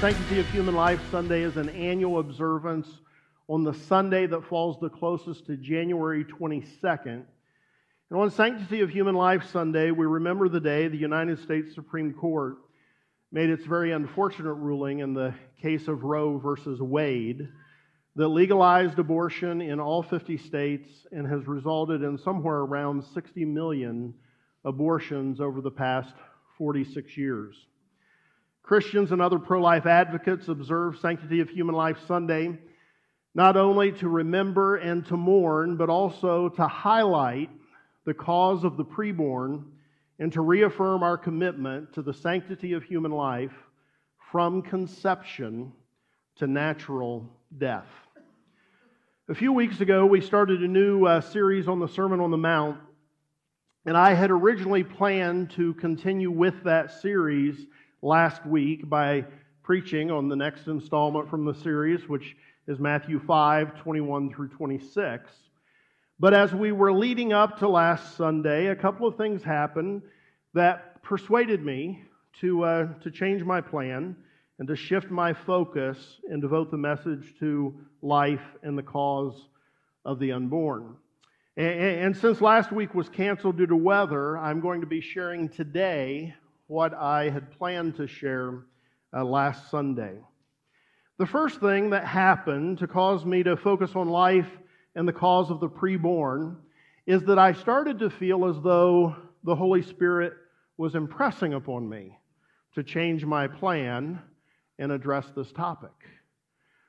[0.00, 2.86] Sanctity of Human Life Sunday is an annual observance
[3.48, 7.24] on the Sunday that falls the closest to January 22nd.
[8.10, 12.12] And on Sanctity of Human Life Sunday, we remember the day the United States Supreme
[12.12, 12.56] Court
[13.32, 17.48] made its very unfortunate ruling in the case of Roe versus Wade
[18.16, 24.14] that legalized abortion in all 50 states and has resulted in somewhere around 60 million
[24.64, 26.14] abortions over the past
[26.58, 27.56] 46 years.
[28.64, 32.58] Christians and other pro life advocates observe Sanctity of Human Life Sunday
[33.34, 37.50] not only to remember and to mourn, but also to highlight
[38.06, 39.64] the cause of the preborn
[40.18, 43.52] and to reaffirm our commitment to the sanctity of human life
[44.30, 45.72] from conception
[46.36, 47.88] to natural death.
[49.28, 52.38] A few weeks ago, we started a new uh, series on the Sermon on the
[52.38, 52.78] Mount,
[53.84, 57.66] and I had originally planned to continue with that series
[58.04, 59.24] last week by
[59.62, 62.36] preaching on the next installment from the series, which
[62.68, 65.30] is Matthew 5 21 through 26.
[66.20, 70.02] But as we were leading up to last Sunday, a couple of things happened
[70.52, 72.04] that persuaded me
[72.40, 74.14] to, uh, to change my plan
[74.58, 79.48] and to shift my focus and devote the message to life and the cause
[80.04, 80.94] of the unborn.
[81.56, 85.48] And, and since last week was canceled due to weather, I'm going to be sharing
[85.48, 86.34] today
[86.66, 88.64] what I had planned to share
[89.14, 90.18] uh, last Sunday.
[91.18, 94.48] The first thing that happened to cause me to focus on life
[94.94, 96.56] and the cause of the preborn
[97.06, 100.32] is that I started to feel as though the Holy Spirit
[100.76, 102.18] was impressing upon me
[102.74, 104.20] to change my plan
[104.78, 105.92] and address this topic.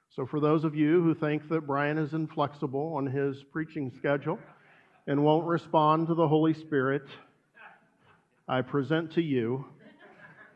[0.09, 4.39] So, for those of you who think that Brian is inflexible on his preaching schedule
[5.07, 7.03] and won't respond to the Holy Spirit,
[8.47, 9.65] I present to you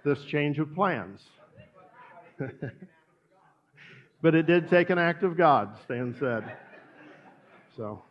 [0.04, 1.22] this change of plans.
[4.22, 6.44] but it did take an act of God, Stan said.
[7.76, 8.04] So.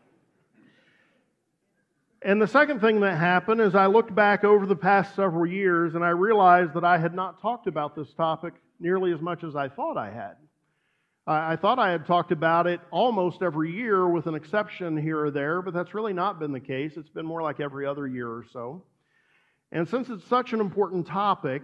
[2.23, 5.95] And the second thing that happened is I looked back over the past several years
[5.95, 9.55] and I realized that I had not talked about this topic nearly as much as
[9.55, 10.35] I thought I had.
[11.29, 15.31] I thought I had talked about it almost every year with an exception here or
[15.31, 16.97] there, but that's really not been the case.
[16.97, 18.83] It's been more like every other year or so.
[19.71, 21.63] And since it's such an important topic,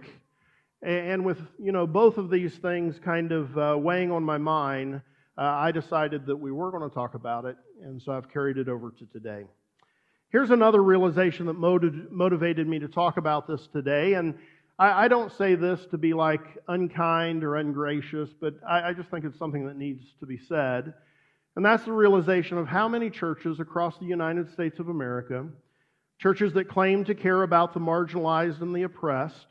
[0.83, 5.01] and with you know both of these things kind of uh, weighing on my mind,
[5.37, 8.57] uh, I decided that we were going to talk about it, and so I've carried
[8.57, 9.45] it over to today.
[10.29, 14.35] Here's another realization that motiv- motivated me to talk about this today, and
[14.77, 19.09] I, I, don't say this to be like unkind or ungracious, but I, I just
[19.09, 20.93] think it's something that needs to be said.
[21.55, 25.47] And that's the realization of how many churches across the United States of America
[26.17, 29.47] churches that claim to care about the marginalized and the oppressed,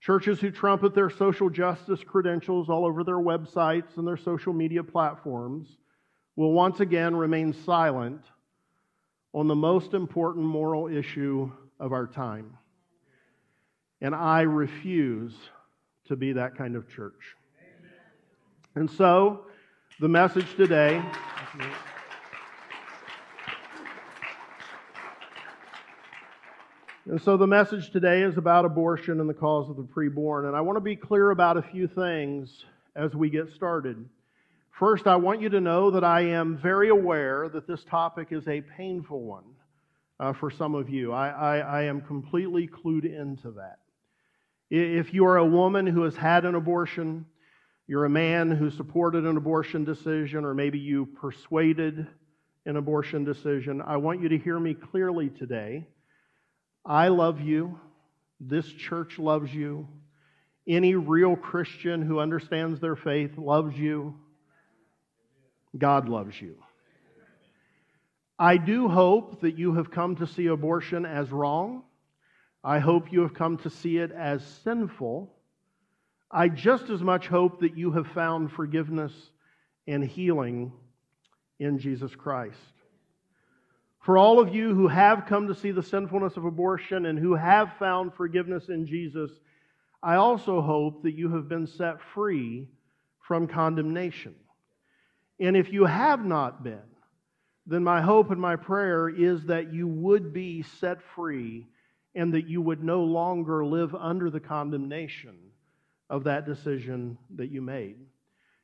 [0.00, 4.82] churches who trumpet their social justice credentials all over their websites and their social media
[4.82, 5.68] platforms,
[6.36, 8.20] will once again remain silent
[9.32, 12.56] on the most important moral issue of our time.
[14.00, 15.34] And I refuse
[16.08, 17.34] to be that kind of church.
[18.74, 19.46] And so,
[20.00, 21.02] the message today.
[27.08, 30.48] And so the message today is about abortion and the cause of the preborn.
[30.48, 32.64] And I want to be clear about a few things
[32.96, 34.08] as we get started.
[34.72, 38.48] First, I want you to know that I am very aware that this topic is
[38.48, 39.44] a painful one
[40.18, 41.12] uh, for some of you.
[41.12, 43.78] I, I, I am completely clued into that.
[44.68, 47.24] If you are a woman who has had an abortion,
[47.86, 52.04] you're a man who supported an abortion decision, or maybe you persuaded
[52.64, 55.86] an abortion decision, I want you to hear me clearly today
[56.86, 57.80] I love you.
[58.38, 59.88] This church loves you.
[60.68, 64.14] Any real Christian who understands their faith loves you.
[65.76, 66.56] God loves you.
[68.38, 71.82] I do hope that you have come to see abortion as wrong.
[72.62, 75.32] I hope you have come to see it as sinful.
[76.30, 79.12] I just as much hope that you have found forgiveness
[79.86, 80.72] and healing
[81.58, 82.58] in Jesus Christ.
[84.06, 87.34] For all of you who have come to see the sinfulness of abortion and who
[87.34, 89.32] have found forgiveness in Jesus,
[90.00, 92.68] I also hope that you have been set free
[93.26, 94.36] from condemnation.
[95.40, 96.86] And if you have not been,
[97.66, 101.66] then my hope and my prayer is that you would be set free
[102.14, 105.36] and that you would no longer live under the condemnation
[106.08, 107.96] of that decision that you made.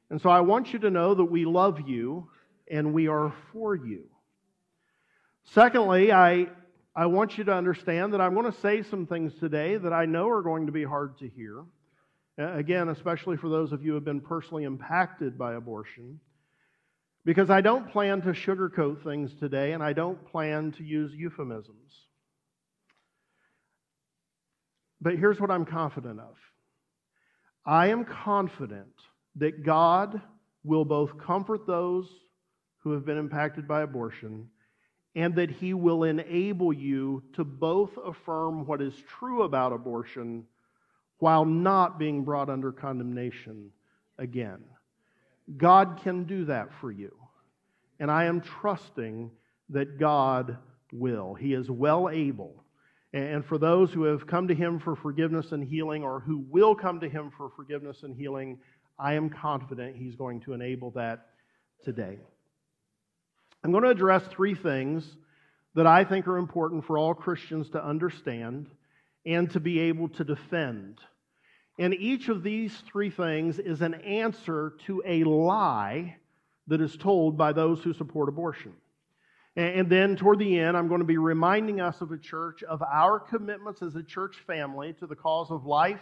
[0.08, 2.28] And so I want you to know that we love you
[2.70, 4.04] and we are for you.
[5.44, 6.48] Secondly, I,
[6.94, 10.06] I want you to understand that I'm going to say some things today that I
[10.06, 11.64] know are going to be hard to hear.
[12.38, 16.18] Again, especially for those of you who have been personally impacted by abortion,
[17.24, 21.92] because I don't plan to sugarcoat things today and I don't plan to use euphemisms.
[25.00, 26.36] But here's what I'm confident of
[27.66, 28.94] I am confident
[29.36, 30.20] that God
[30.64, 32.08] will both comfort those
[32.78, 34.48] who have been impacted by abortion
[35.14, 40.44] and that He will enable you to both affirm what is true about abortion
[41.18, 43.70] while not being brought under condemnation
[44.18, 44.60] again.
[45.56, 47.14] God can do that for you.
[48.00, 49.30] And I am trusting
[49.68, 50.56] that God
[50.92, 51.34] will.
[51.34, 52.64] He is well able.
[53.12, 56.74] And for those who have come to Him for forgiveness and healing, or who will
[56.74, 58.58] come to Him for forgiveness and healing,
[58.98, 61.26] I am confident He's going to enable that
[61.84, 62.18] today.
[63.64, 65.04] I'm going to address three things
[65.74, 68.66] that I think are important for all Christians to understand
[69.24, 70.98] and to be able to defend.
[71.78, 76.16] And each of these three things is an answer to a lie
[76.66, 78.72] that is told by those who support abortion.
[79.54, 82.82] And then toward the end, I'm going to be reminding us of a church of
[82.82, 86.00] our commitments as a church family to the cause of life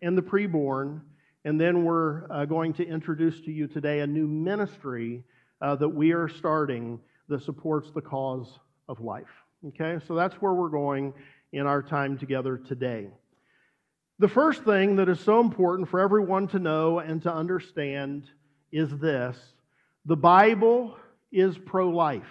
[0.00, 1.02] and the preborn.
[1.44, 5.22] And then we're uh, going to introduce to you today a new ministry
[5.62, 9.30] uh, that we are starting that supports the cause of life.
[9.68, 11.14] Okay, so that's where we're going
[11.52, 13.08] in our time together today.
[14.18, 18.28] The first thing that is so important for everyone to know and to understand
[18.72, 19.36] is this
[20.04, 20.96] the Bible
[21.30, 22.22] is pro life.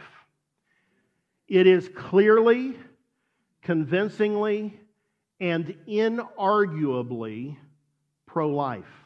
[1.48, 2.78] It is clearly,
[3.62, 4.80] convincingly,
[5.40, 7.58] and inarguably
[8.26, 9.01] pro life.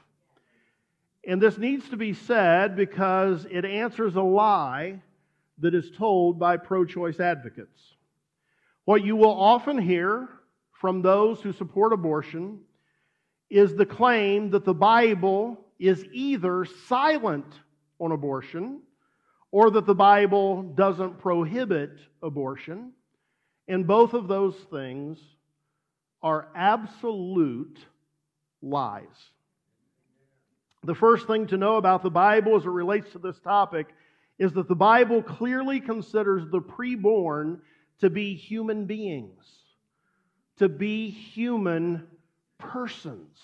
[1.27, 5.01] And this needs to be said because it answers a lie
[5.59, 7.81] that is told by pro choice advocates.
[8.85, 10.29] What you will often hear
[10.73, 12.59] from those who support abortion
[13.49, 17.45] is the claim that the Bible is either silent
[17.99, 18.81] on abortion
[19.51, 22.91] or that the Bible doesn't prohibit abortion.
[23.67, 25.17] And both of those things
[26.21, 27.79] are absolute
[28.61, 29.31] lies.
[30.85, 33.87] The first thing to know about the Bible as it relates to this topic
[34.37, 37.59] is that the Bible clearly considers the preborn
[38.01, 39.45] to be human beings,
[40.57, 42.05] to be human
[42.59, 43.39] persons.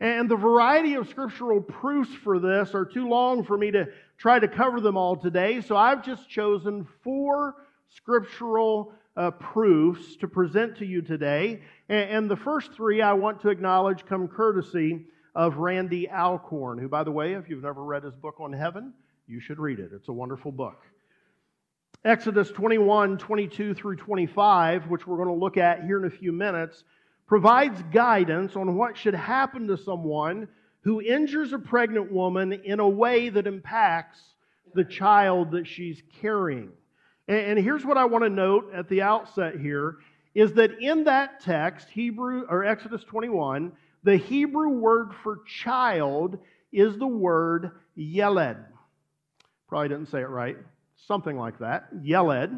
[0.00, 4.38] And the variety of scriptural proofs for this are too long for me to try
[4.38, 7.54] to cover them all today, so I've just chosen four
[7.88, 11.60] scriptural uh, proofs to present to you today.
[11.90, 15.06] And, and the first three I want to acknowledge come courtesy
[15.36, 18.94] of Randy Alcorn, who, by the way, if you've never read his book on heaven,
[19.28, 19.90] you should read it.
[19.92, 20.82] It's a wonderful book.
[22.06, 26.32] Exodus 21, 22 through 25, which we're going to look at here in a few
[26.32, 26.84] minutes,
[27.26, 30.48] provides guidance on what should happen to someone
[30.80, 34.20] who injures a pregnant woman in a way that impacts
[34.74, 36.70] the child that she's carrying.
[37.28, 39.96] And here's what I want to note at the outset here
[40.34, 43.72] is that in that text, Hebrew or Exodus 21,
[44.06, 46.38] the Hebrew word for child
[46.72, 48.56] is the word yeled.
[49.68, 50.56] Probably didn't say it right.
[51.08, 51.88] Something like that.
[52.04, 52.50] Yeled.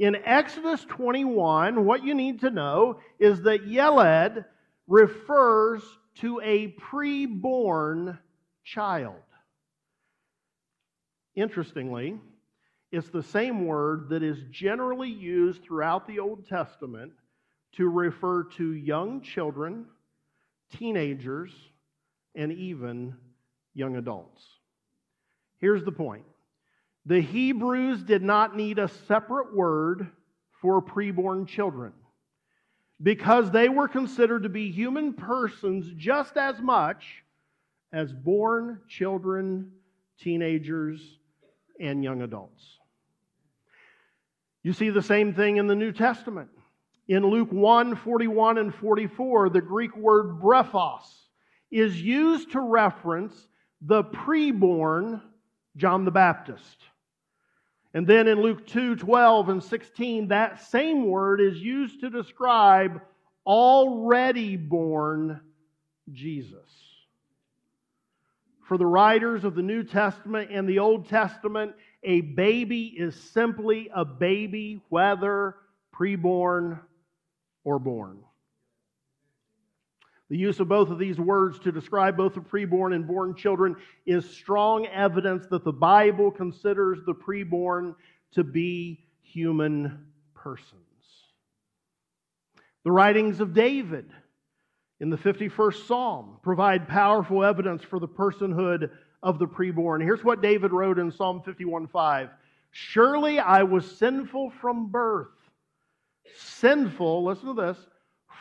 [0.00, 4.44] In Exodus 21, what you need to know is that Yeled
[4.88, 5.82] refers
[6.16, 8.18] to a preborn
[8.64, 9.14] child.
[11.36, 12.18] Interestingly,
[12.90, 17.12] it's the same word that is generally used throughout the Old Testament
[17.76, 19.86] to refer to young children,
[20.76, 21.52] teenagers,
[22.34, 23.14] and even
[23.74, 24.42] young adults.
[25.58, 26.24] Here's the point
[27.06, 30.08] the Hebrews did not need a separate word
[30.60, 31.92] for preborn children
[33.02, 37.24] because they were considered to be human persons just as much
[37.92, 39.72] as born children,
[40.18, 41.00] teenagers,
[41.80, 42.62] and young adults.
[44.62, 46.50] You see the same thing in the New Testament.
[47.10, 51.02] In Luke 1 41 and 44, the Greek word brephos
[51.68, 53.48] is used to reference
[53.80, 55.20] the preborn
[55.76, 56.84] John the Baptist.
[57.94, 63.00] And then in Luke 2 12 and 16, that same word is used to describe
[63.44, 65.40] already born
[66.12, 66.70] Jesus.
[68.68, 71.72] For the writers of the New Testament and the Old Testament,
[72.04, 75.56] a baby is simply a baby, whether
[75.92, 76.78] preborn
[77.64, 78.18] or born.
[80.28, 83.74] The use of both of these words to describe both the preborn and born children
[84.06, 87.96] is strong evidence that the Bible considers the preborn
[88.32, 90.76] to be human persons.
[92.84, 94.08] The writings of David
[95.00, 98.90] in the 51st Psalm provide powerful evidence for the personhood
[99.22, 100.00] of the preborn.
[100.02, 102.30] Here's what David wrote in Psalm 51:5.
[102.70, 105.28] Surely I was sinful from birth.
[106.36, 107.78] Sinful, listen to this,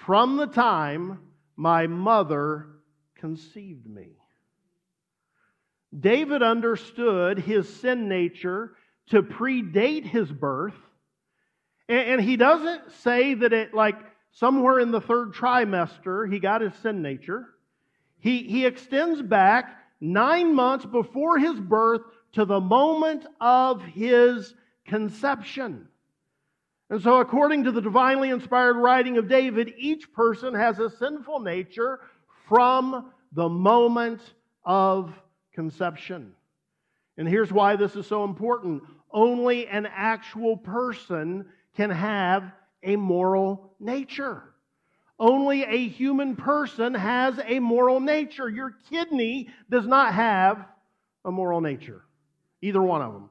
[0.05, 1.19] from the time
[1.55, 2.67] my mother
[3.15, 4.15] conceived me.
[5.97, 8.75] David understood his sin nature
[9.09, 10.75] to predate his birth.
[11.87, 13.97] And he doesn't say that it, like,
[14.31, 17.47] somewhere in the third trimester, he got his sin nature.
[18.19, 22.01] He, he extends back nine months before his birth
[22.33, 24.53] to the moment of his
[24.85, 25.88] conception.
[26.89, 31.41] And so, according to the divinely inspired writing of David, each person has a sinful
[31.41, 31.99] nature
[32.47, 34.21] from the moment
[34.65, 35.13] of
[35.53, 36.33] conception.
[37.17, 42.51] And here's why this is so important only an actual person can have
[42.83, 44.43] a moral nature.
[45.19, 48.49] Only a human person has a moral nature.
[48.49, 50.65] Your kidney does not have
[51.25, 52.01] a moral nature,
[52.61, 53.29] either one of them.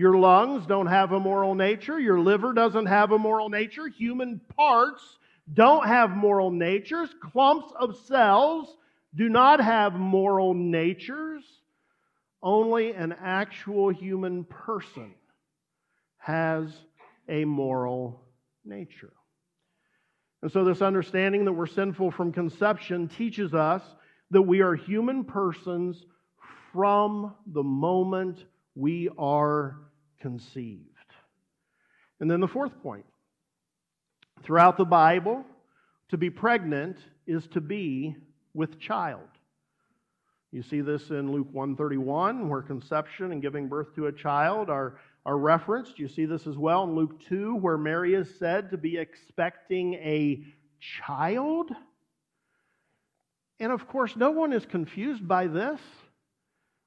[0.00, 2.00] Your lungs don't have a moral nature.
[2.00, 3.86] Your liver doesn't have a moral nature.
[3.86, 5.18] Human parts
[5.52, 7.10] don't have moral natures.
[7.20, 8.78] Clumps of cells
[9.14, 11.44] do not have moral natures.
[12.42, 15.12] Only an actual human person
[16.16, 16.74] has
[17.28, 18.22] a moral
[18.64, 19.12] nature.
[20.40, 23.82] And so, this understanding that we're sinful from conception teaches us
[24.30, 26.06] that we are human persons
[26.72, 29.76] from the moment we are
[30.20, 30.86] conceived.
[32.20, 33.06] And then the fourth point
[34.42, 35.44] throughout the Bible,
[36.08, 38.16] to be pregnant is to be
[38.54, 39.28] with child.
[40.52, 44.98] You see this in Luke 131, where conception and giving birth to a child are,
[45.24, 45.98] are referenced.
[45.98, 49.94] You see this as well in Luke 2, where Mary is said to be expecting
[49.94, 50.42] a
[50.80, 51.70] child.
[53.60, 55.80] And of course, no one is confused by this.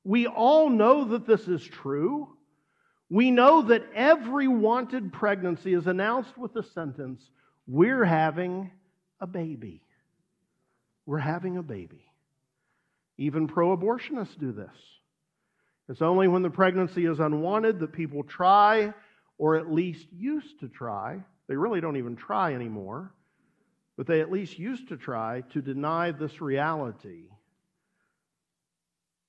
[0.03, 2.35] We all know that this is true.
[3.13, 7.21] We know that every wanted pregnancy is announced with the sentence,
[7.67, 8.71] We're having
[9.19, 9.83] a baby.
[11.05, 12.09] We're having a baby.
[13.19, 14.75] Even pro abortionists do this.
[15.89, 18.91] It's only when the pregnancy is unwanted that people try,
[19.37, 21.23] or at least used to try.
[21.47, 23.13] They really don't even try anymore,
[23.95, 27.25] but they at least used to try to deny this reality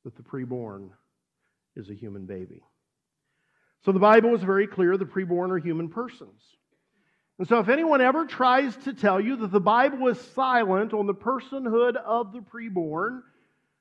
[0.04, 0.88] that the preborn
[1.76, 2.62] is a human baby.
[3.84, 6.40] So the Bible is very clear the preborn are human persons.
[7.38, 11.06] And so, if anyone ever tries to tell you that the Bible is silent on
[11.06, 13.22] the personhood of the preborn,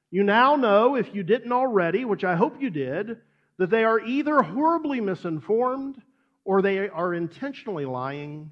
[0.10, 3.18] you now know, if you didn't already, which I hope you did,
[3.58, 6.02] that they are either horribly misinformed
[6.44, 8.50] or they are intentionally lying.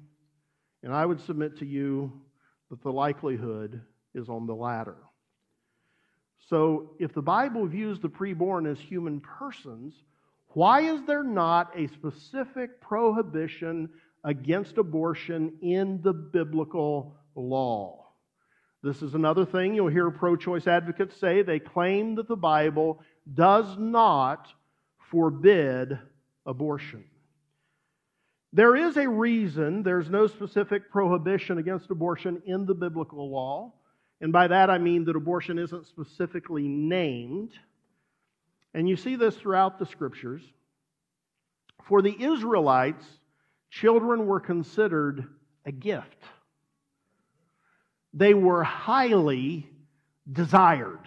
[0.82, 2.12] And I would submit to you
[2.70, 3.82] that the likelihood
[4.14, 4.96] is on the latter.
[6.48, 9.94] So, if the Bible views the preborn as human persons,
[10.54, 13.90] why is there not a specific prohibition
[14.24, 18.06] against abortion in the biblical law?
[18.82, 21.42] This is another thing you'll hear pro choice advocates say.
[21.42, 23.00] They claim that the Bible
[23.32, 24.48] does not
[25.10, 25.98] forbid
[26.44, 27.04] abortion.
[28.52, 33.72] There is a reason there's no specific prohibition against abortion in the biblical law.
[34.20, 37.52] And by that I mean that abortion isn't specifically named.
[38.74, 40.42] And you see this throughout the scriptures.
[41.84, 43.04] For the Israelites,
[43.70, 45.26] children were considered
[45.64, 46.22] a gift,
[48.14, 49.68] they were highly
[50.30, 51.00] desired.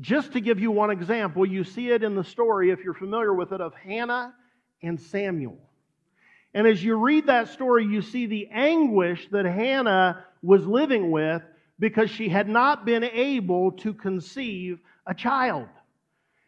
[0.00, 3.34] Just to give you one example, you see it in the story, if you're familiar
[3.34, 4.34] with it, of Hannah
[4.82, 5.58] and Samuel.
[6.54, 11.42] And as you read that story, you see the anguish that Hannah was living with
[11.78, 15.68] because she had not been able to conceive a child.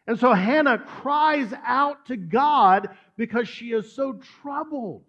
[0.07, 5.03] And so Hannah cries out to God because she is so troubled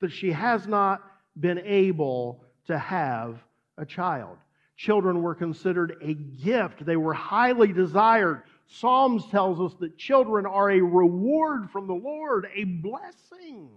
[0.00, 1.02] that she has not
[1.38, 3.38] been able to have
[3.76, 4.36] a child.
[4.76, 8.42] Children were considered a gift, they were highly desired.
[8.70, 13.70] Psalms tells us that children are a reward from the Lord, a blessing.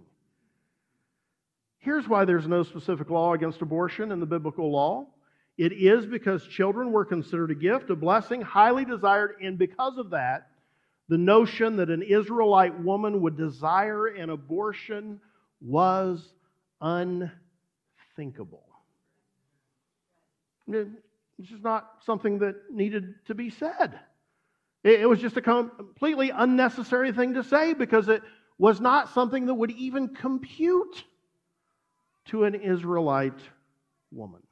[1.78, 5.06] Here's why there's no specific law against abortion in the biblical law.
[5.58, 10.10] It is because children were considered a gift, a blessing, highly desired, and because of
[10.10, 10.48] that,
[11.08, 15.20] the notion that an Israelite woman would desire an abortion
[15.60, 16.32] was
[16.80, 18.64] unthinkable.
[20.68, 20.88] It's
[21.42, 23.98] just not something that needed to be said.
[24.84, 28.22] It was just a completely unnecessary thing to say because it
[28.58, 31.04] was not something that would even compute
[32.26, 33.38] to an Israelite
[34.10, 34.42] woman.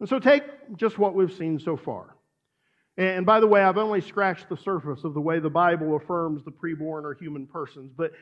[0.00, 0.42] And so take
[0.76, 2.14] just what we've seen so far.
[2.96, 6.44] And by the way, I've only scratched the surface of the way the Bible affirms
[6.44, 8.12] the preborn or human persons, but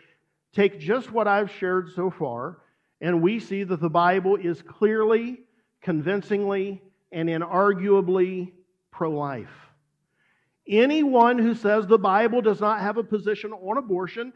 [0.52, 2.58] take just what I've shared so far,
[3.00, 5.40] and we see that the Bible is clearly,
[5.80, 8.52] convincingly, and inarguably
[8.90, 9.48] pro life.
[10.68, 14.32] Anyone who says the Bible does not have a position on abortion,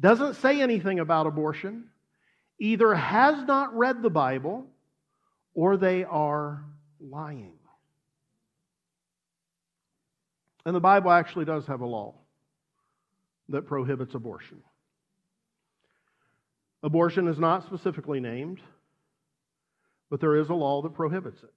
[0.00, 1.84] doesn't say anything about abortion,
[2.58, 4.66] either has not read the Bible
[5.54, 6.64] or they are
[7.00, 7.52] lying.
[10.66, 12.14] And the Bible actually does have a law
[13.50, 14.62] that prohibits abortion.
[16.82, 18.60] Abortion is not specifically named,
[20.10, 21.52] but there is a law that prohibits it.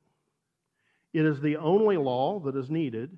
[1.18, 3.18] It is the only law that is needed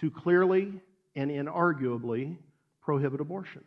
[0.00, 0.80] to clearly
[1.14, 2.36] and inarguably
[2.82, 3.64] prohibit abortion.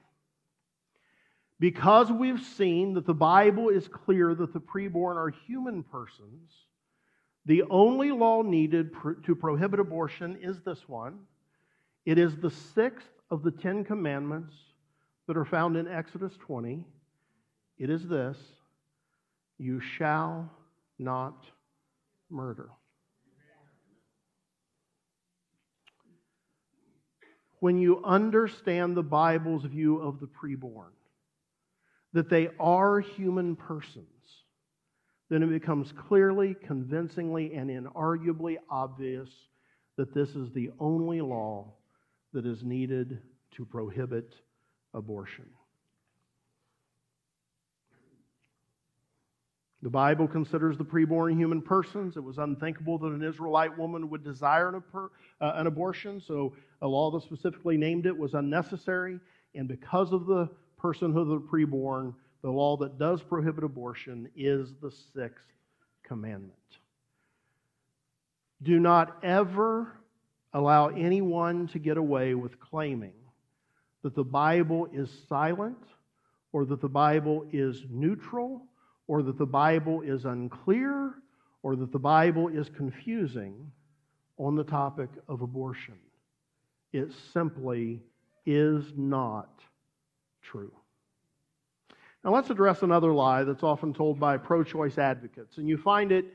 [1.60, 6.52] Because we've seen that the Bible is clear that the preborn are human persons,
[7.46, 8.92] the only law needed
[9.26, 11.20] to prohibit abortion is this one.
[12.06, 14.54] It is the sixth of the Ten Commandments
[15.28, 16.86] that are found in Exodus 20.
[17.78, 18.38] It is this
[19.58, 20.50] You shall
[20.98, 21.46] not
[22.30, 22.70] murder.
[27.60, 30.92] when you understand the Bible's view of the preborn,
[32.14, 34.06] that they are human persons,
[35.30, 39.30] then it becomes clearly, convincingly, and inarguably obvious
[39.98, 41.74] that this is the only law
[42.34, 44.34] that is needed to prohibit
[44.94, 45.46] abortion.
[49.82, 52.18] The Bible considers the preborn human persons.
[52.18, 54.84] It was unthinkable that an Israelite woman would desire an,
[55.40, 59.20] uh, an, abortion, so a law that specifically named it was unnecessary.
[59.56, 60.50] And because of the
[60.82, 65.46] personhood of the preborn, the law that does prohibit abortion is the sixth
[66.04, 66.54] commandment.
[68.64, 69.94] Do not ever
[70.54, 73.14] allow anyone to get away with claiming
[74.04, 75.78] that the Bible is silent
[76.52, 78.64] or that the Bible is neutral
[79.10, 81.16] or that the Bible is unclear,
[81.64, 83.72] or that the Bible is confusing
[84.38, 85.96] on the topic of abortion.
[86.94, 88.04] It simply
[88.46, 89.50] is not
[90.50, 90.72] true.
[92.24, 96.12] Now, let's address another lie that's often told by pro choice advocates, and you find
[96.12, 96.26] it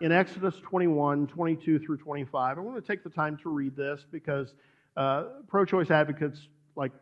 [0.00, 2.58] in Exodus 21, 22 through 25.
[2.58, 4.54] I want to take the time to read this because
[4.96, 6.92] uh, pro choice advocates, like,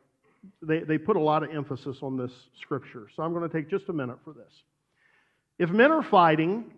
[0.63, 3.09] they, they put a lot of emphasis on this scripture.
[3.15, 4.53] So I'm going to take just a minute for this.
[5.59, 6.73] If men are fighting,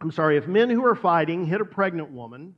[0.00, 2.54] I'm sorry, if men who are fighting hit a pregnant woman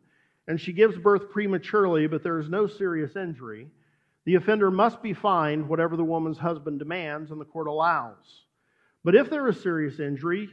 [0.47, 3.69] and she gives birth prematurely, but there is no serious injury,
[4.27, 8.45] the offender must be fined whatever the woman's husband demands and the court allows.
[9.05, 10.51] But if there is serious injury,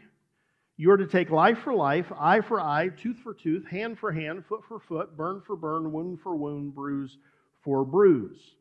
[0.78, 4.12] you are to take life for life, eye for eye, tooth for tooth, hand for
[4.12, 7.18] hand, foot for foot, burn for burn, wound for wound, bruise
[7.64, 8.56] for bruise.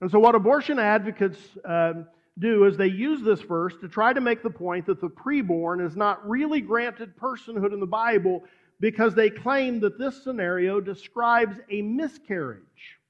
[0.00, 1.94] And so, what abortion advocates uh,
[2.38, 5.84] do is they use this verse to try to make the point that the preborn
[5.84, 8.44] is not really granted personhood in the Bible
[8.78, 13.00] because they claim that this scenario describes a miscarriage.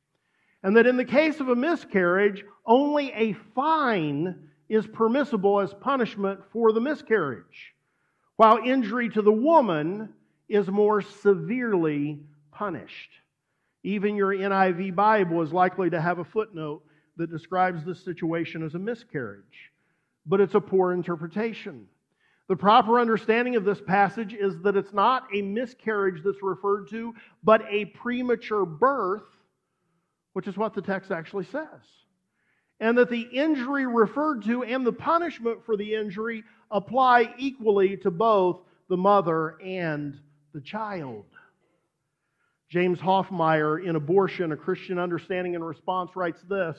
[0.63, 6.41] And that in the case of a miscarriage, only a fine is permissible as punishment
[6.53, 7.75] for the miscarriage,
[8.37, 10.09] while injury to the woman
[10.49, 12.21] is more severely
[12.53, 13.11] punished.
[13.83, 16.83] Even your NIV Bible is likely to have a footnote
[17.17, 19.73] that describes this situation as a miscarriage,
[20.27, 21.87] but it's a poor interpretation.
[22.49, 27.15] The proper understanding of this passage is that it's not a miscarriage that's referred to,
[27.43, 29.25] but a premature birth,
[30.33, 31.67] which is what the text actually says.
[32.81, 38.11] And that the injury referred to and the punishment for the injury apply equally to
[38.11, 40.19] both the mother and
[40.53, 41.25] the child.
[42.69, 46.79] James Hoffmeier, in Abortion, A Christian Understanding and Response, writes this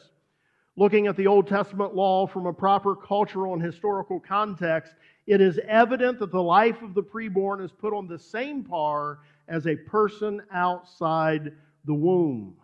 [0.76, 4.96] Looking at the Old Testament law from a proper cultural and historical context,
[5.28, 9.20] it is evident that the life of the preborn is put on the same par
[9.48, 11.54] as a person outside
[11.86, 12.56] the womb.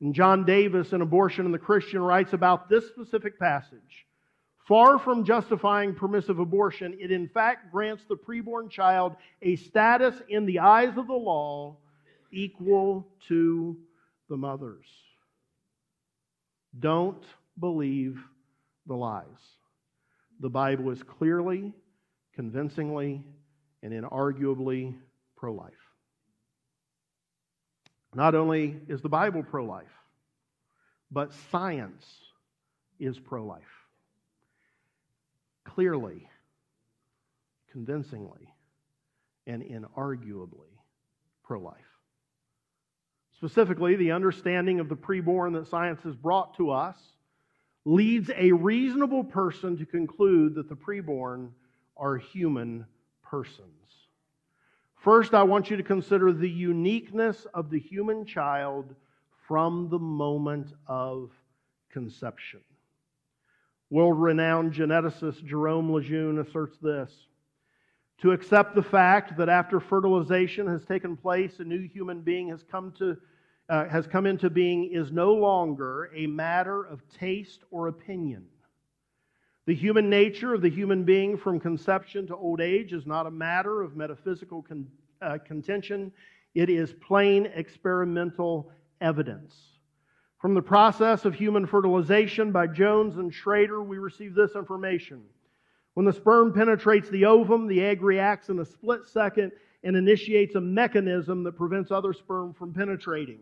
[0.00, 4.06] And John Davis, in Abortion and the Christian, writes about this specific passage.
[4.66, 10.44] Far from justifying permissive abortion, it in fact grants the preborn child a status in
[10.44, 11.78] the eyes of the law
[12.30, 13.78] equal to
[14.28, 14.86] the mother's.
[16.78, 17.24] Don't
[17.58, 18.22] believe
[18.86, 19.24] the lies.
[20.40, 21.72] The Bible is clearly,
[22.34, 23.24] convincingly,
[23.82, 24.94] and inarguably
[25.34, 25.72] pro life.
[28.14, 29.86] Not only is the Bible pro life,
[31.10, 32.06] but science
[32.98, 33.62] is pro life.
[35.64, 36.28] Clearly,
[37.70, 38.52] convincingly
[39.46, 40.68] and inarguably
[41.44, 41.74] pro life.
[43.36, 46.96] Specifically, the understanding of the preborn that science has brought to us
[47.84, 51.50] leads a reasonable person to conclude that the preborn
[51.96, 52.84] are human
[53.22, 53.68] persons.
[54.98, 58.94] First, I want you to consider the uniqueness of the human child
[59.46, 61.30] from the moment of
[61.90, 62.60] conception.
[63.90, 67.12] World renowned geneticist Jerome Lejeune asserts this
[68.20, 72.64] to accept the fact that after fertilization has taken place, a new human being has
[72.64, 73.16] come, to,
[73.68, 78.44] uh, has come into being is no longer a matter of taste or opinion.
[79.68, 83.30] The human nature of the human being from conception to old age is not a
[83.30, 84.86] matter of metaphysical con-
[85.20, 86.10] uh, contention,
[86.54, 89.54] it is plain experimental evidence.
[90.40, 95.22] From the process of human fertilization by Jones and Schrader, we receive this information.
[95.92, 99.52] When the sperm penetrates the ovum, the egg reacts in a split second
[99.84, 103.40] and initiates a mechanism that prevents other sperm from penetrating.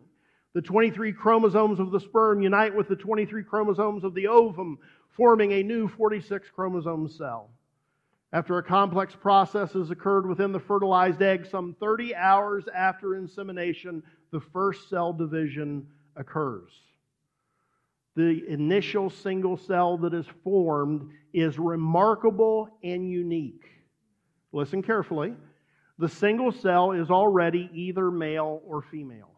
[0.57, 4.79] The 23 chromosomes of the sperm unite with the 23 chromosomes of the ovum,
[5.17, 7.51] forming a new 46 chromosome cell.
[8.33, 14.03] After a complex process has occurred within the fertilized egg, some 30 hours after insemination,
[14.31, 16.71] the first cell division occurs
[18.17, 23.65] the initial single cell that is formed is remarkable and unique.
[24.53, 25.35] Listen carefully.
[25.99, 29.31] The single cell is already either male or female.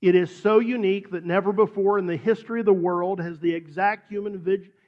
[0.00, 3.52] It is so unique that never before in the history of the world has the
[3.52, 4.42] exact human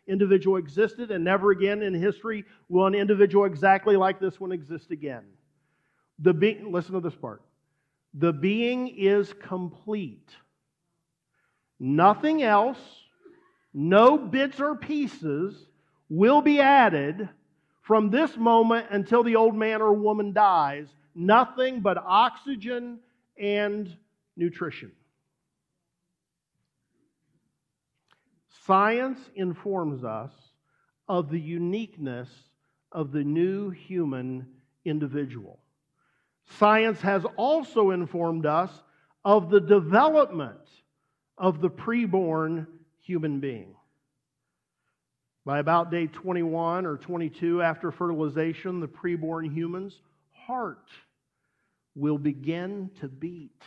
[0.06, 4.90] individual existed, and never again in history will an individual exactly like this one exist
[4.90, 5.24] again.
[6.18, 7.42] The be- listen to this part.
[8.14, 10.28] The being is complete
[11.84, 12.78] Nothing else,
[13.74, 15.66] no bits or pieces
[16.08, 17.28] will be added
[17.80, 20.86] from this moment until the old man or woman dies.
[21.16, 23.00] Nothing but oxygen
[23.36, 23.96] and
[24.36, 24.92] nutrition.
[28.66, 30.32] Science informs us
[31.08, 32.28] of the uniqueness
[32.92, 34.46] of the new human
[34.84, 35.58] individual.
[36.58, 38.70] Science has also informed us
[39.24, 40.60] of the development
[41.38, 42.66] of the preborn
[43.00, 43.74] human being.
[45.44, 50.88] By about day 21 or 22 after fertilization, the preborn human's heart
[51.96, 53.62] will begin to beat.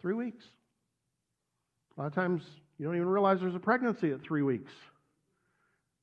[0.00, 0.44] Three weeks.
[1.98, 2.44] A lot of times
[2.78, 4.70] you don't even realize there's a pregnancy at three weeks.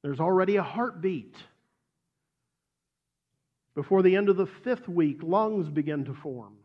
[0.03, 1.37] There's already a heartbeat.
[3.75, 6.55] Before the end of the fifth week, lungs begin to form.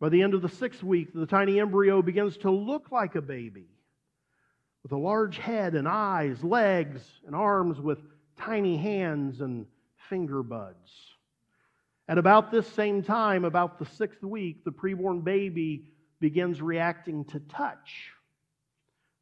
[0.00, 3.22] By the end of the sixth week, the tiny embryo begins to look like a
[3.22, 3.68] baby
[4.82, 7.98] with a large head and eyes, legs and arms with
[8.36, 9.66] tiny hands and
[10.08, 10.90] finger buds.
[12.08, 15.84] At about this same time, about the sixth week, the preborn baby
[16.18, 18.10] begins reacting to touch.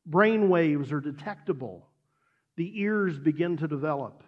[0.06, 1.86] Brain waves are detectable.
[2.56, 4.22] The ears begin to develop.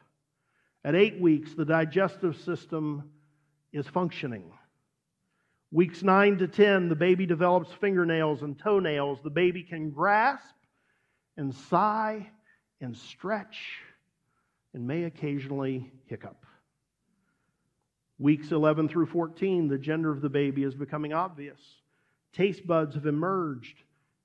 [0.85, 3.11] At eight weeks, the digestive system
[3.73, 4.53] is functioning.
[5.73, 9.19] Weeks 9 to 10, the baby develops fingernails and toenails.
[9.23, 10.55] The baby can grasp
[11.37, 12.31] and sigh
[12.81, 13.81] and stretch
[14.73, 16.47] and may occasionally hiccup.
[18.19, 21.61] Weeks 11 through 14, the gender of the baby is becoming obvious.
[22.33, 23.83] Taste buds have emerged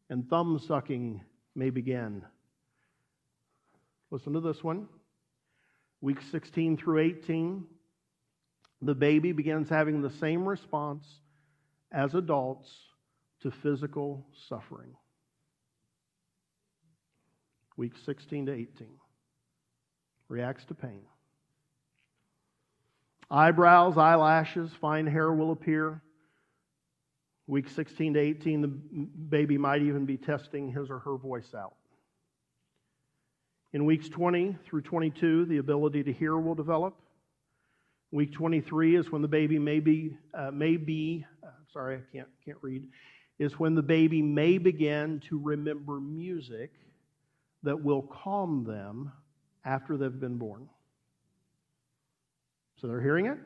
[0.10, 1.22] and thumb sucking
[1.56, 2.24] may begin.
[4.10, 4.88] Listen to this one.
[6.02, 7.64] Week 16 through 18,
[8.82, 11.06] the baby begins having the same response
[11.92, 12.70] as adults
[13.42, 14.96] to physical suffering.
[17.78, 18.88] Week 16 to 18
[20.28, 21.02] reacts to pain.
[23.30, 26.02] Eyebrows, eyelashes, fine hair will appear.
[27.48, 31.74] Week 16 to 18, the baby might even be testing his or her voice out.
[33.74, 36.96] In weeks 20 through 22, the ability to hear will develop.
[38.12, 42.28] Week 23 is when the baby may be, uh, may be uh, sorry, I can't,
[42.46, 42.84] can't read,
[43.40, 46.72] is when the baby may begin to remember music
[47.64, 49.12] that will calm them
[49.64, 50.68] after they've been born.
[52.80, 53.38] So they're hearing it.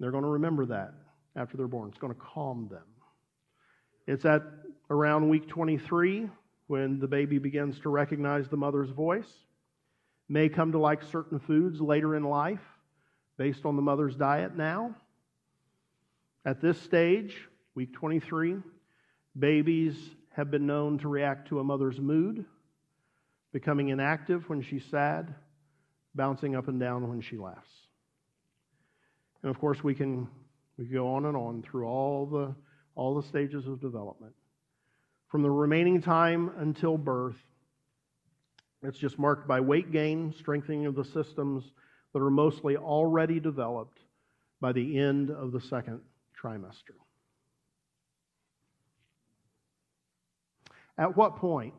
[0.00, 0.92] They're going to remember that
[1.36, 1.88] after they're born.
[1.88, 2.84] It's going to calm them.
[4.06, 4.42] It's at
[4.90, 6.28] around week 23
[6.66, 9.32] when the baby begins to recognize the mother's voice.
[10.28, 12.62] May come to like certain foods later in life
[13.36, 14.94] based on the mother's diet now.
[16.44, 18.56] At this stage, week 23,
[19.38, 19.96] babies
[20.32, 22.44] have been known to react to a mother's mood.
[23.54, 25.32] becoming inactive when she's sad,
[26.16, 27.70] bouncing up and down when she laughs.
[29.42, 30.26] And of course, we can
[30.78, 32.54] we go on and on through all the
[32.96, 34.32] all the stages of development.
[35.28, 37.36] From the remaining time until birth,
[38.82, 41.72] it's just marked by weight gain, strengthening of the systems
[42.12, 43.98] that are mostly already developed
[44.60, 46.00] by the end of the second
[46.40, 46.94] trimester.
[50.96, 51.74] At what point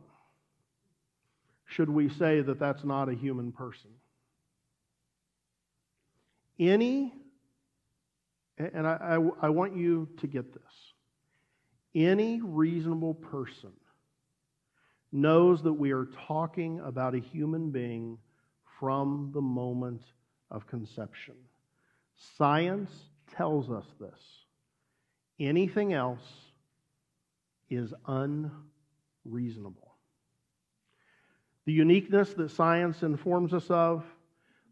[1.65, 3.91] should we say that that's not a human person?
[6.60, 7.13] Any,
[8.57, 10.93] and I, I, I want you to get this,
[11.93, 13.71] any reasonable person
[15.11, 18.17] knows that we are talking about a human being
[18.79, 20.01] from the moment
[20.51, 21.35] of conception.
[22.37, 22.91] Science
[23.35, 24.19] tells us this.
[25.39, 26.19] Anything else
[27.69, 29.95] is unreasonable.
[31.65, 34.05] The uniqueness that science informs us of,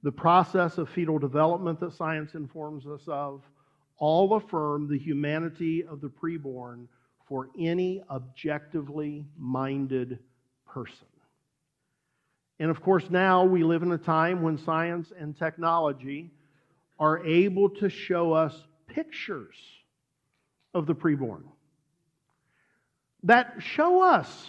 [0.03, 3.41] the process of fetal development that science informs us of,
[3.97, 6.87] all affirm the humanity of the preborn
[7.27, 10.19] for any objectively minded
[10.67, 11.07] person.
[12.59, 16.31] And of course, now we live in a time when science and technology
[16.99, 18.55] are able to show us
[18.87, 19.55] pictures
[20.73, 21.43] of the preborn
[23.23, 24.47] that show us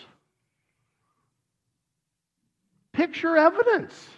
[2.92, 4.08] picture evidence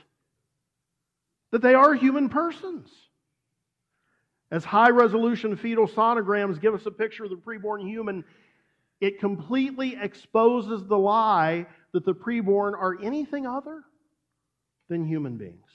[1.50, 2.88] that they are human persons.
[4.50, 8.24] As high resolution fetal sonograms give us a picture of the preborn human,
[9.00, 13.82] it completely exposes the lie that the preborn are anything other
[14.88, 15.70] than human beings.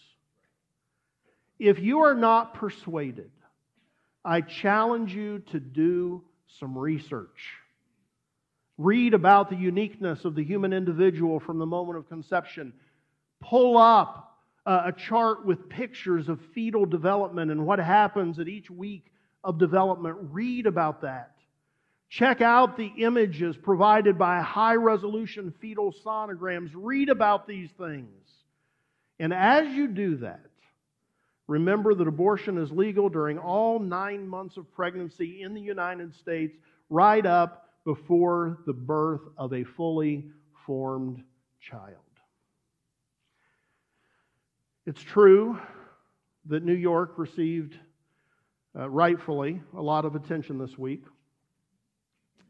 [1.60, 3.32] If you are not persuaded,
[4.24, 6.24] I challenge you to do
[6.60, 7.58] some research.
[8.78, 12.74] Read about the uniqueness of the human individual from the moment of conception.
[13.42, 14.31] Pull up
[14.65, 19.12] a chart with pictures of fetal development and what happens at each week
[19.43, 20.17] of development.
[20.32, 21.32] Read about that.
[22.10, 26.69] Check out the images provided by high resolution fetal sonograms.
[26.76, 28.10] Read about these things.
[29.17, 30.45] And as you do that,
[31.47, 36.56] remember that abortion is legal during all nine months of pregnancy in the United States,
[36.89, 40.26] right up before the birth of a fully
[40.65, 41.24] formed
[41.62, 41.95] child.
[44.88, 45.60] It's true
[46.48, 47.78] that New York received,
[48.76, 51.04] uh, rightfully, a lot of attention this week.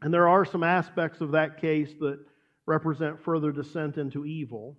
[0.00, 2.18] And there are some aspects of that case that
[2.64, 4.78] represent further descent into evil.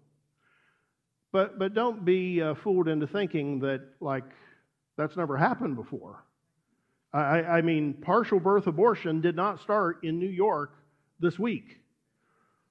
[1.31, 4.25] But, but don't be uh, fooled into thinking that, like,
[4.97, 6.23] that's never happened before.
[7.13, 10.73] I, I mean, partial birth abortion did not start in New York
[11.19, 11.81] this week.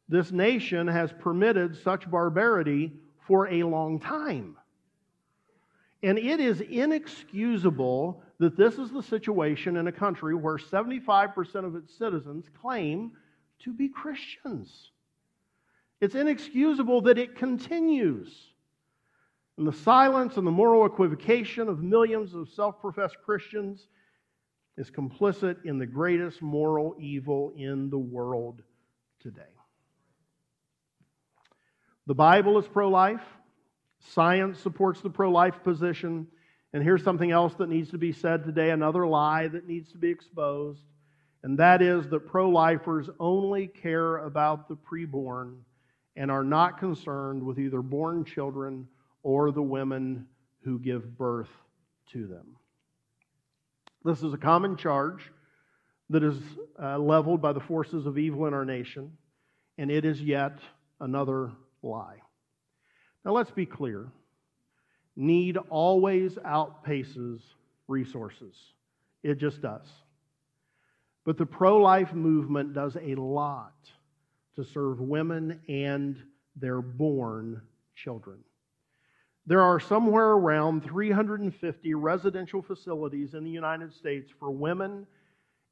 [0.09, 2.93] This nation has permitted such barbarity
[3.29, 4.57] for a long time.
[6.03, 11.77] And it is inexcusable that this is the situation in a country where 75% of
[11.77, 13.13] its citizens claim
[13.61, 14.91] to be Christians.
[16.01, 18.35] It's inexcusable that it continues.
[19.57, 23.87] And the silence and the moral equivocation of millions of self professed Christians
[24.77, 28.63] is complicit in the greatest moral evil in the world
[29.21, 29.43] today.
[32.07, 33.23] The Bible is pro life.
[34.11, 36.27] Science supports the pro life position.
[36.73, 39.99] And here's something else that needs to be said today another lie that needs to
[39.99, 40.83] be exposed.
[41.43, 45.59] And that is that pro lifers only care about the preborn
[46.17, 48.87] and are not concerned with either born children
[49.23, 50.27] or the women
[50.63, 51.51] who give birth
[52.13, 52.57] to them.
[54.05, 55.31] This is a common charge
[56.11, 56.37] that is
[56.81, 59.13] uh, leveled by the forces of evil in our nation,
[59.79, 60.59] and it is yet
[61.01, 62.19] another lie.
[63.25, 64.09] Now, let's be clear
[65.15, 67.41] need always outpaces
[67.89, 68.55] resources,
[69.23, 69.87] it just does.
[71.25, 73.75] But the pro life movement does a lot
[74.57, 76.17] to serve women and
[76.57, 77.63] their born
[77.95, 78.39] children.
[79.47, 85.07] There are somewhere around 350 residential facilities in the United States for women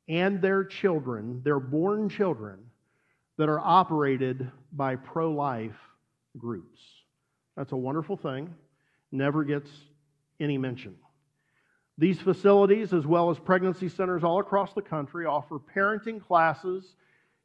[0.09, 2.59] and their children, their born children,
[3.37, 5.79] that are operated by pro life
[6.37, 6.81] groups.
[7.61, 8.55] That's a wonderful thing,
[9.13, 9.71] never gets
[10.41, 10.97] any mention.
[11.99, 16.97] These facilities, as well as pregnancy centers all across the country, offer parenting classes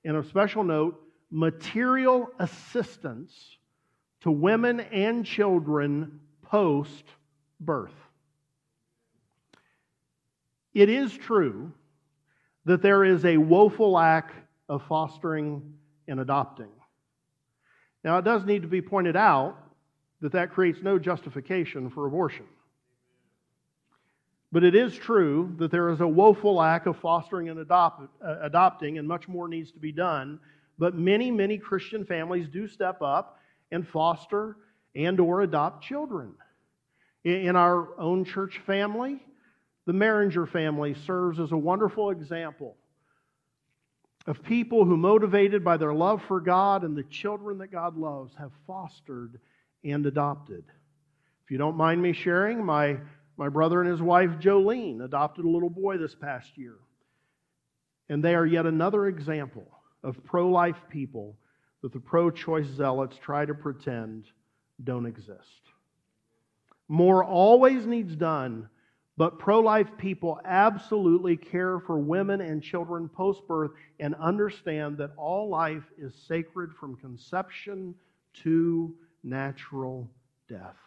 [0.06, 3.58] and, of special note, material assistance
[4.22, 7.04] to women and children post
[7.60, 7.92] birth.
[10.74, 11.74] It is true
[12.64, 14.34] that there is a woeful lack
[14.70, 15.74] of fostering
[16.08, 16.72] and adopting.
[18.06, 19.58] Now, it does need to be pointed out
[20.22, 22.46] that that creates no justification for abortion.
[24.52, 28.38] But it is true that there is a woeful lack of fostering and adopt, uh,
[28.42, 30.40] adopting, and much more needs to be done.
[30.78, 33.40] But many, many Christian families do step up
[33.72, 34.58] and foster
[34.96, 36.34] and or adopt children.
[37.26, 39.20] In our own church family,
[39.86, 42.78] the Maringer family serves as a wonderful example
[44.28, 48.34] of people who, motivated by their love for God and the children that God loves,
[48.36, 49.40] have fostered
[49.86, 50.64] and adopted.
[51.46, 52.98] If you don't mind me sharing, my,
[53.38, 56.76] my brother and his wife, Jolene, adopted a little boy this past year.
[58.10, 59.68] And they are yet another example
[60.04, 61.38] of pro life people
[61.82, 64.26] that the pro choice zealots try to pretend
[64.84, 65.62] don't exist.
[66.88, 68.70] More always needs done
[69.18, 75.12] but pro life people absolutely care for women and children post birth and understand that
[75.16, 77.96] all life is sacred from conception
[78.44, 78.94] to
[79.26, 80.10] natural
[80.48, 80.78] death.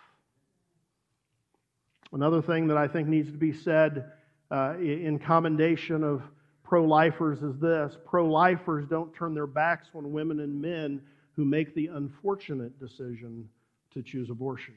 [2.12, 4.12] Another thing that I think needs to be said
[4.50, 6.22] uh, in commendation of
[6.64, 11.02] pro lifers is this pro lifers don't turn their backs on women and men
[11.36, 13.48] who make the unfortunate decision
[13.92, 14.74] to choose abortion.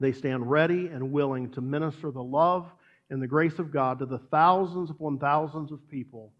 [0.00, 2.66] They stand ready and willing to minister the love
[3.08, 6.32] and the grace of God to the thousands upon thousands of people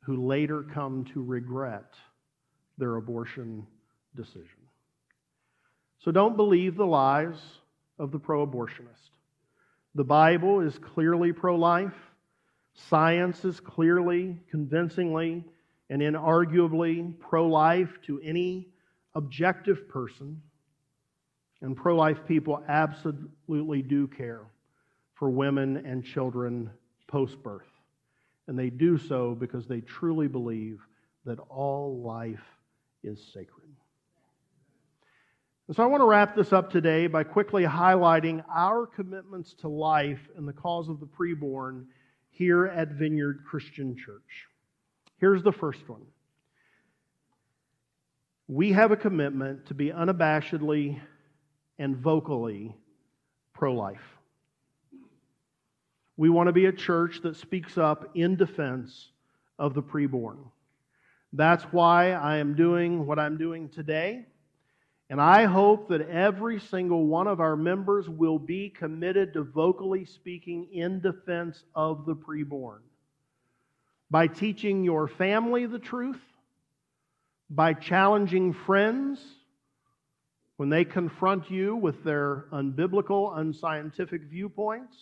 [0.00, 1.94] who later come to regret
[2.78, 3.66] their abortion
[4.14, 4.48] decision.
[5.98, 7.40] So don't believe the lies
[7.98, 9.10] of the pro abortionist.
[9.94, 11.94] The Bible is clearly pro life,
[12.74, 15.44] science is clearly, convincingly,
[15.90, 18.68] and inarguably pro life to any
[19.14, 20.40] objective person.
[21.60, 24.40] And pro life people absolutely do care
[25.14, 26.70] for women and children
[27.06, 27.70] post birth.
[28.48, 30.80] And they do so because they truly believe
[31.24, 32.42] that all life
[33.02, 33.68] is sacred.
[35.72, 40.20] So I want to wrap this up today by quickly highlighting our commitments to life
[40.36, 41.86] and the cause of the preborn
[42.30, 44.48] here at Vineyard Christian Church.
[45.18, 46.02] Here's the first one.
[48.48, 51.00] We have a commitment to be unabashedly
[51.78, 52.74] and vocally
[53.54, 54.18] pro life.
[56.16, 59.10] We want to be a church that speaks up in defense
[59.58, 60.38] of the preborn.
[61.32, 64.26] That's why I am doing what I'm doing today.
[65.08, 70.04] And I hope that every single one of our members will be committed to vocally
[70.04, 72.80] speaking in defense of the preborn.
[74.10, 76.20] By teaching your family the truth,
[77.50, 79.22] by challenging friends
[80.56, 84.96] when they confront you with their unbiblical, unscientific viewpoints,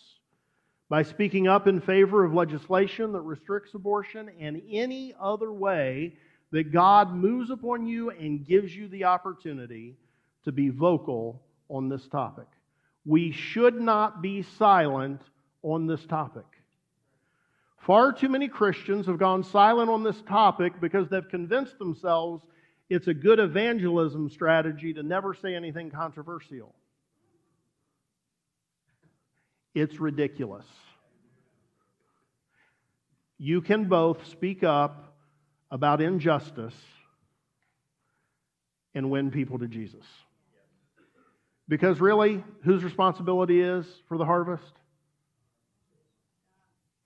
[0.91, 6.13] by speaking up in favor of legislation that restricts abortion, and any other way
[6.51, 9.95] that God moves upon you and gives you the opportunity
[10.43, 12.47] to be vocal on this topic.
[13.05, 15.21] We should not be silent
[15.63, 16.43] on this topic.
[17.77, 22.43] Far too many Christians have gone silent on this topic because they've convinced themselves
[22.89, 26.75] it's a good evangelism strategy to never say anything controversial.
[29.73, 30.65] It's ridiculous.
[33.37, 35.15] You can both speak up
[35.71, 36.75] about injustice
[38.93, 40.05] and win people to Jesus.
[41.67, 44.73] Because really, whose responsibility is for the harvest?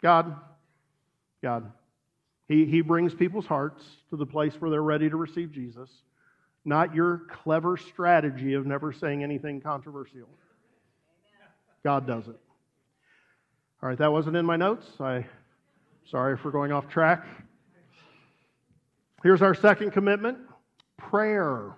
[0.02, 0.36] God.
[1.44, 1.72] God.
[2.48, 5.90] He, he brings people's hearts to the place where they're ready to receive Jesus,
[6.64, 10.28] not your clever strategy of never saying anything controversial.
[11.84, 12.40] God does it.
[13.84, 14.86] All right, that wasn't in my notes.
[15.00, 15.26] I
[16.10, 17.26] sorry for going off track.
[19.22, 20.38] Here's our second commitment
[20.98, 21.74] prayer.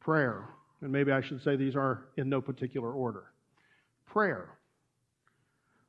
[0.00, 0.44] Prayer.
[0.80, 3.24] And maybe I should say these are in no particular order.
[4.06, 4.48] Prayer.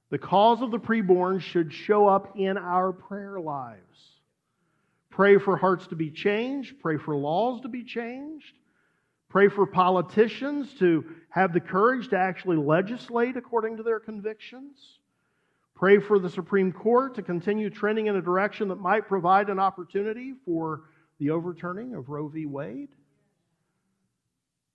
[0.09, 4.19] The cause of the preborn should show up in our prayer lives.
[5.09, 8.53] Pray for hearts to be changed, pray for laws to be changed,
[9.31, 14.99] pray for politicians to have the courage to actually legislate according to their convictions.
[15.73, 19.57] Pray for the Supreme Court to continue trending in a direction that might provide an
[19.57, 20.81] opportunity for
[21.17, 22.45] the overturning of Roe v.
[22.45, 22.89] Wade.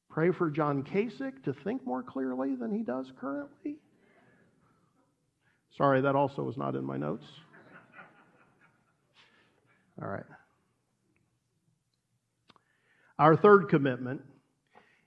[0.09, 3.77] Pray for John Kasich to think more clearly than he does currently.
[5.77, 7.27] Sorry, that also was not in my notes.
[10.01, 10.25] All right.
[13.19, 14.23] Our third commitment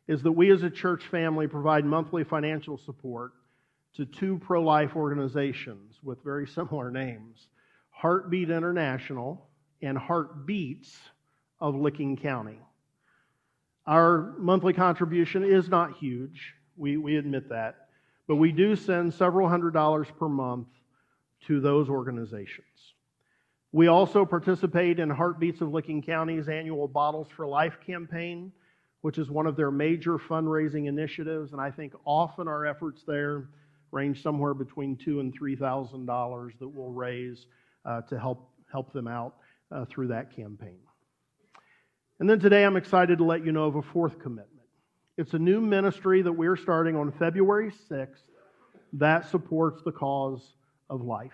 [0.10, 3.32] is that we as a church family provide monthly financial support
[3.96, 7.48] to two pro life organizations with very similar names
[7.92, 9.46] Heartbeat International
[9.84, 10.98] and heartbeats
[11.62, 12.60] of Licking County.
[13.86, 17.90] Our monthly contribution is not huge, we, we admit that,
[18.28, 20.70] but we do send several hundred dollars per month
[21.46, 22.66] to those organizations.
[23.72, 28.52] We also participate in Heartbeats of Licking County's annual Bottles for Life campaign,
[29.02, 33.50] which is one of their major fundraising initiatives, and I think often our efforts there
[33.92, 37.46] range somewhere between two and three thousand dollars that we'll raise
[37.86, 39.36] uh, to help help them out
[39.72, 40.80] uh, through that campaign.
[42.20, 44.48] And then today I'm excited to let you know of a fourth commitment.
[45.18, 48.24] It's a new ministry that we're starting on February 6th
[48.94, 50.54] that supports the cause
[50.90, 51.32] of life.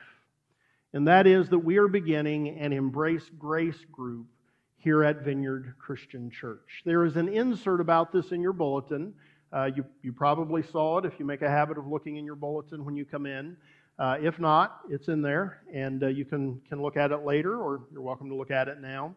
[0.94, 4.28] And that is that we are beginning an Embrace Grace group
[4.86, 6.84] here at Vineyard Christian Church.
[6.86, 9.16] There is an insert about this in your bulletin.
[9.52, 12.36] Uh, you, you probably saw it if you make a habit of looking in your
[12.36, 13.58] bulletin when you come in.
[13.98, 17.60] Uh, if not, it's in there, and uh, you can, can look at it later,
[17.60, 19.16] or you're welcome to look at it now.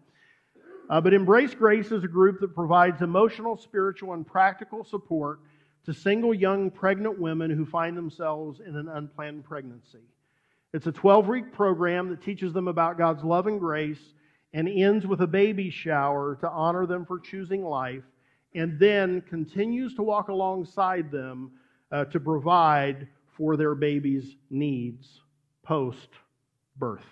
[0.89, 5.41] Uh, but Embrace Grace is a group that provides emotional, spiritual, and practical support
[5.85, 10.01] to single young pregnant women who find themselves in an unplanned pregnancy.
[10.73, 14.01] It's a 12 week program that teaches them about God's love and grace
[14.53, 18.05] and ends with a baby shower to honor them for choosing life,
[18.55, 21.51] and then continues to walk alongside them
[21.93, 25.21] uh, to provide for their baby's needs
[25.63, 26.09] post
[26.77, 27.05] birth.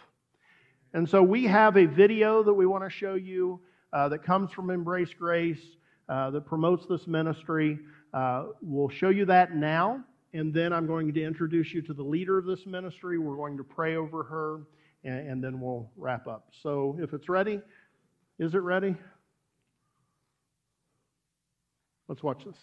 [0.95, 3.61] And so we have a video that we want to show you
[3.93, 5.61] uh, that comes from Embrace Grace
[6.09, 7.79] uh, that promotes this ministry.
[8.15, 12.03] Uh, we'll show you that now, and then I'm going to introduce you to the
[12.03, 13.19] leader of this ministry.
[13.19, 14.63] We're going to pray over her,
[15.07, 16.49] and, and then we'll wrap up.
[16.63, 17.63] So if it's ready,
[18.39, 18.95] is it ready?
[22.09, 22.57] Let's watch this.